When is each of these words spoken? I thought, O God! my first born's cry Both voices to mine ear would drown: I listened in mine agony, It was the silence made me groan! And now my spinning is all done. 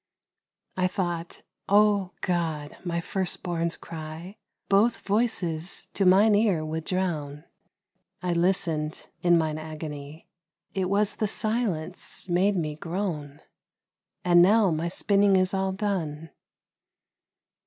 I 0.75 0.87
thought, 0.87 1.43
O 1.69 2.13
God! 2.21 2.75
my 2.83 3.01
first 3.01 3.43
born's 3.43 3.75
cry 3.77 4.37
Both 4.67 5.01
voices 5.07 5.89
to 5.93 6.07
mine 6.07 6.33
ear 6.33 6.65
would 6.65 6.85
drown: 6.85 7.43
I 8.23 8.33
listened 8.33 9.07
in 9.21 9.37
mine 9.37 9.59
agony, 9.59 10.27
It 10.73 10.89
was 10.89 11.17
the 11.17 11.27
silence 11.27 12.27
made 12.27 12.55
me 12.55 12.75
groan! 12.75 13.41
And 14.25 14.41
now 14.41 14.71
my 14.71 14.87
spinning 14.87 15.35
is 15.35 15.53
all 15.53 15.71
done. 15.71 16.31